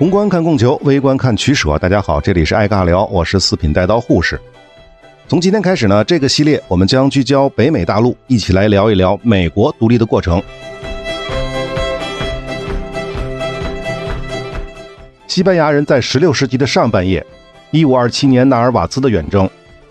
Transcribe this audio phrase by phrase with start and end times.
[0.00, 1.78] 宏观看供求，微观看取舍。
[1.78, 4.40] 大家好，这里是爱尬聊，我是四品带刀护士。
[5.28, 10.42] 从今天开始呢，这个系列我们将聚焦北美大陆，一起来聊一聊美国独立的过程。
[15.26, 17.22] 西班牙人在16世纪的上半叶
[17.72, 19.46] ，1527年纳尔瓦兹的远征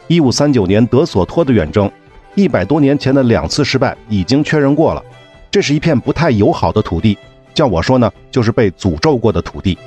[0.07, 1.90] ，1539年德索托的远征，
[2.34, 5.05] 一百多年前的两次失败已经确认过了。
[5.52, 7.16] 这是一片不太友好的土地，
[7.54, 9.77] 叫我说呢，就是被诅咒过的土地。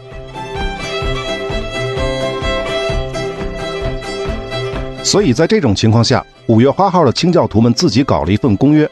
[5.04, 8.88] 所以在这种情况下，五月花号的清教徒们自己搞了一份公约。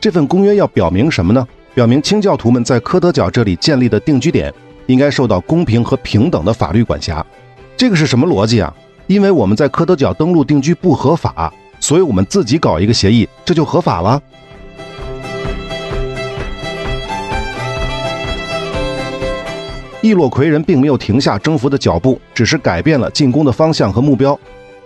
[0.00, 1.46] 这份公约要表明什么呢？
[1.74, 4.52] 表明清教徒们在科德角这里建立的定居点
[4.86, 7.24] 应该受到公平和平等的法律管辖。
[7.76, 8.74] 这个是什么逻辑啊？
[9.06, 14.20] 因为我们在科德角登陆定居不合法，所以我们自己搞一个协议，这就合法了。
[20.02, 24.38] 易洛魁人并没有停下征服的脚步，只是改变了进攻的方向和目标。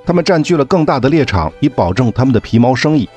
[0.07, 3.09] 他们占据了更大的猎场，以保证他们的皮毛生意。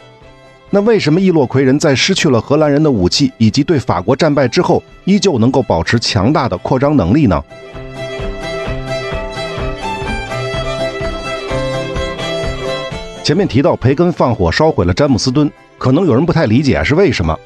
[0.71, 7.43] 那为什么易洛魁人在失去了荷兰人的武器以及对法国战败之后，依旧能够保持强大的扩张能力呢？
[13.23, 17.37] 前面提到培根放火烧毁了詹姆斯敦，可能有人不太理解是为什么。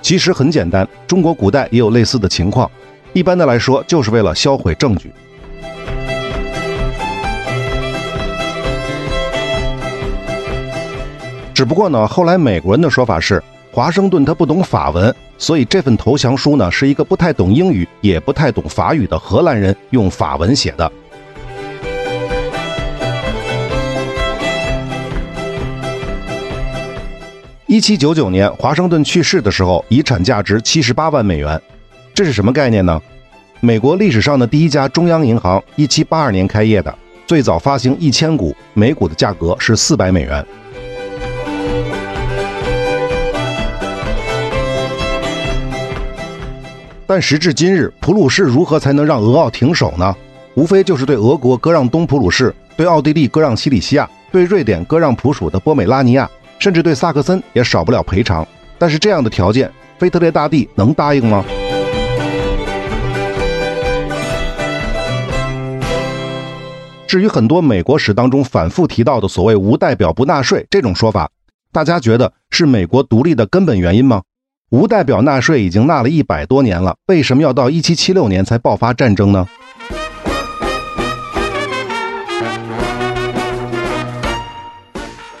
[0.00, 2.70] 其实很简单，中国古代也有类似的情况。
[3.12, 5.10] 一般的来说，就是为了销毁证据。
[11.54, 20.90] 只不过呢，后来美国人的说法是，华盛顿他不懂法文，所以这份投降书呢是一个不太懂英语也不太懂法语的荷兰人用法文写的。
[27.66, 31.60] 一七九九年，华盛顿去世的时候，遗产价值七十八万美元，
[32.12, 33.00] 这是什么概念呢？
[33.60, 36.92] 美国历史上的第一家中央银行，一七八二年开业的，
[37.28, 40.44] 最早发行一千股，每股的价格是四百美元。
[47.06, 50.14] 但时至今日，普鲁士如何才能让俄奥停手呢？
[50.54, 58.46] 无非就是对俄国割让东普鲁士，对奥地利割让西里西亚，对瑞典割让普属的波美拉尼亚，甚至对萨克森也少不了赔偿。
[58.78, 61.44] 但是这样的条件，腓特烈大帝能答应吗？
[67.06, 71.30] 至于很多美国史当中反复提到的所谓“无代表不纳税”这种说法，
[71.70, 74.22] 大家觉得是美国独立的根本原因吗？
[74.70, 79.46] 无代表纳税已经纳了一百多年了，为什么要到一七七六年才爆发战争呢？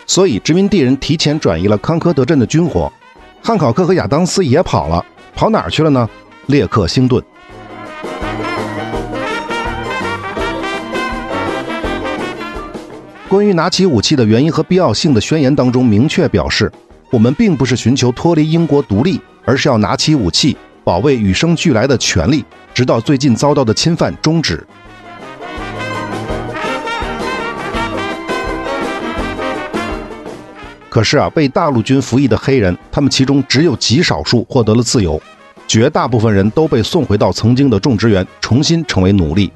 [0.06, 2.92] 所以殖民地人提前转移了康科德镇的军火，
[3.42, 5.04] 汉考克和亚当斯也跑了，
[5.34, 6.08] 跑哪儿去了呢？
[6.46, 7.20] 列克星顿。
[13.28, 16.70] 关于拿起武器的原因和必要性的宣言当中明确表示。
[17.14, 22.44] 我们并不是寻求脱离英国独立，而是要拿起武器，保卫与生俱来的权利，
[22.74, 24.66] 直到最近遭到的侵犯终止。
[30.88, 35.22] 可是啊，被大陆军服役的黑人，他们其中只有极少数获得了自由，
[35.68, 39.52] 绝大部分人都被送回到曾经的种植园，重新成为奴隶。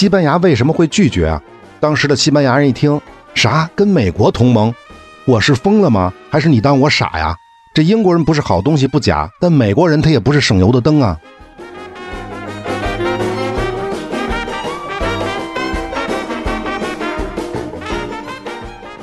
[0.00, 1.42] 西班牙为什么会拒绝啊？
[1.78, 2.98] 当时的西班牙人一听，
[3.34, 4.74] 啥跟美国同盟？
[5.26, 6.10] 我是疯了吗？
[6.30, 7.36] 还是你当我傻呀？
[7.74, 11.18] 这英国人不是好东西不假，但美国人他也不是省油的灯啊。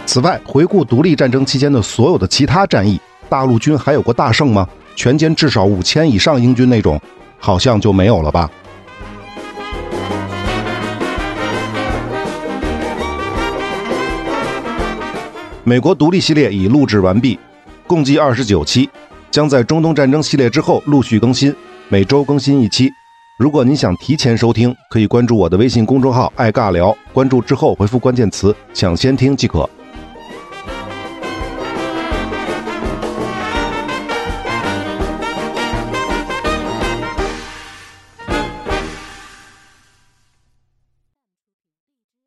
[0.08, 2.99] 此外，回顾独立战争期间的所有的其他战役，
[3.29, 4.67] 大陆军还有过大胜吗？
[4.96, 6.99] 全歼至少五千以上英军那种，
[7.38, 8.49] 好像就没有了吧？
[15.67, 17.37] 美国独立系列已录制完毕，
[17.85, 18.90] 共计二十九期，
[19.29, 21.53] 将在中东战争系列之后陆续更新，
[21.90, 22.90] 每周更新一期。
[23.37, 29.69] 如果您想提前收听，可以关注我的微信公众号“爱尬聊”，关注之后回复关键词“抢先听”即可。